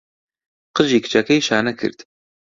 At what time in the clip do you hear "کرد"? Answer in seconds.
1.79-1.99